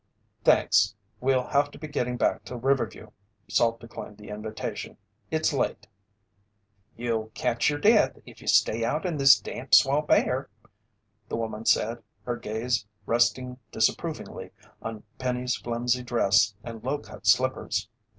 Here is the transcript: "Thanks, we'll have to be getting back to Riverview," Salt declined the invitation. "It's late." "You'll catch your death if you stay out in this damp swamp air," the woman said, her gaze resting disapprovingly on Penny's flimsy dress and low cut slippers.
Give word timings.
"Thanks, 0.43 0.95
we'll 1.19 1.43
have 1.49 1.69
to 1.69 1.77
be 1.77 1.87
getting 1.87 2.17
back 2.17 2.43
to 2.45 2.55
Riverview," 2.57 3.11
Salt 3.47 3.79
declined 3.79 4.17
the 4.17 4.29
invitation. 4.29 4.97
"It's 5.29 5.53
late." 5.53 5.85
"You'll 6.97 7.27
catch 7.35 7.69
your 7.69 7.77
death 7.77 8.17
if 8.25 8.41
you 8.41 8.47
stay 8.47 8.83
out 8.83 9.05
in 9.05 9.17
this 9.17 9.39
damp 9.39 9.75
swamp 9.75 10.09
air," 10.09 10.49
the 11.29 11.37
woman 11.37 11.65
said, 11.65 12.01
her 12.25 12.35
gaze 12.35 12.87
resting 13.05 13.59
disapprovingly 13.71 14.49
on 14.81 15.03
Penny's 15.19 15.57
flimsy 15.57 16.01
dress 16.01 16.55
and 16.63 16.83
low 16.83 16.97
cut 16.97 17.27
slippers. 17.27 17.87